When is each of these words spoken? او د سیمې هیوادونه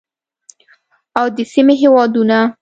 او 1.19 1.25
د 1.35 1.37
سیمې 1.53 1.75
هیوادونه 1.81 2.37